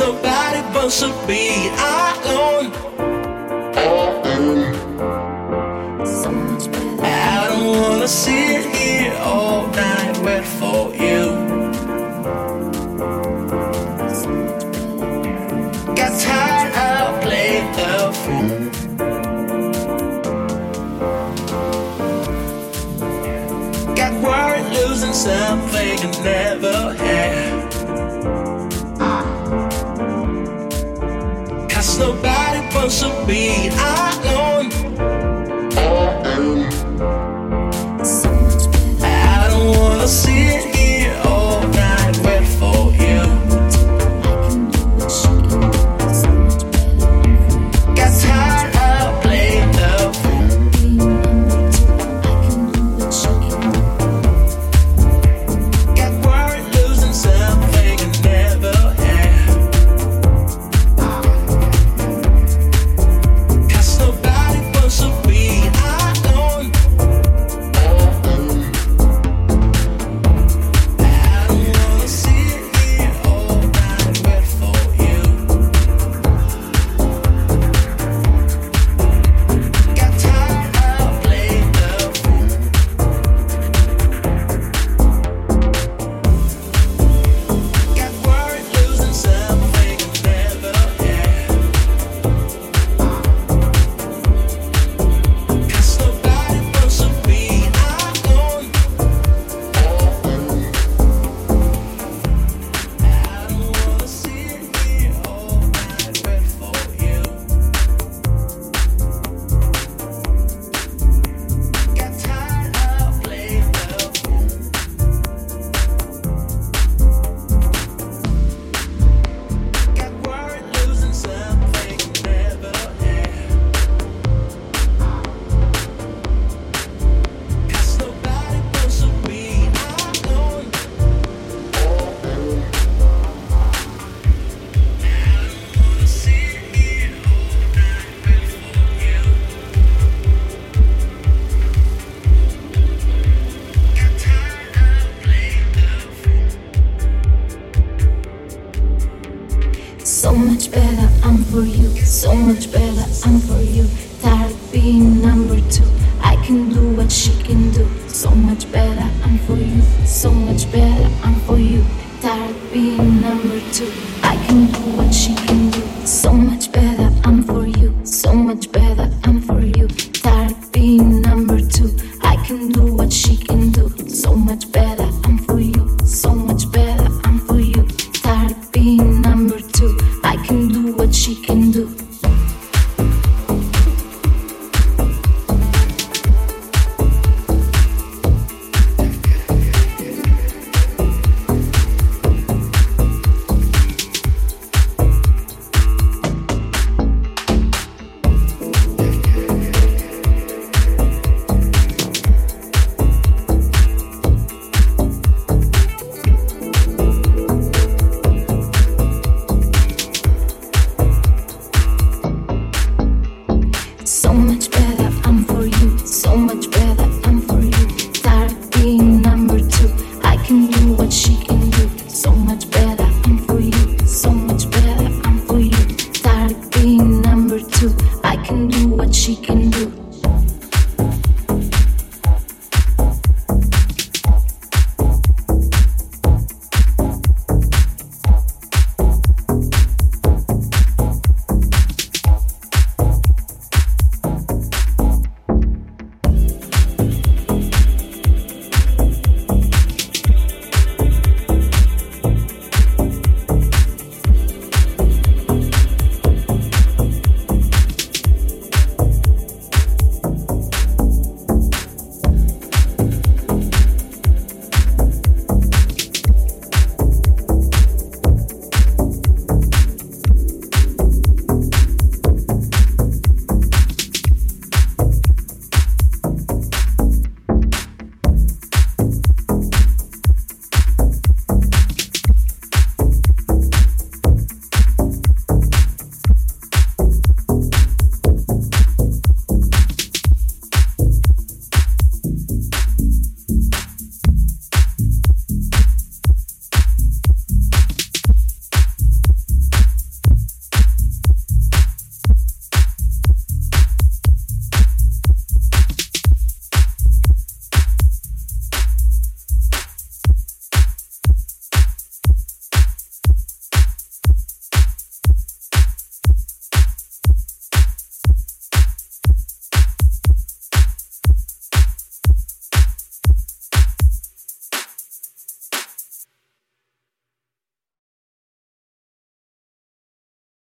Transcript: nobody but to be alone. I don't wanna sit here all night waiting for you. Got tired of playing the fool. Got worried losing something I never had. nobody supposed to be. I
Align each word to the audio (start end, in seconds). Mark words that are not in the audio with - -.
nobody 0.00 0.62
but 0.72 0.90
to 0.90 1.08
be 1.26 1.68
alone. 1.68 2.72
I 7.02 7.48
don't 7.50 7.66
wanna 7.76 8.08
sit 8.08 8.64
here 8.74 9.14
all 9.20 9.66
night 9.68 10.16
waiting 10.24 10.50
for 10.58 10.80
you. 11.04 11.24
Got 15.98 16.12
tired 16.24 16.72
of 16.88 17.20
playing 17.24 17.68
the 17.78 17.92
fool. 18.22 18.58
Got 23.94 24.12
worried 24.24 24.68
losing 24.78 25.12
something 25.12 25.98
I 25.98 26.10
never 26.24 26.94
had. 26.94 27.49
nobody 32.00 32.60
supposed 32.70 33.00
to 33.02 33.26
be. 33.26 33.68
I 33.72 34.19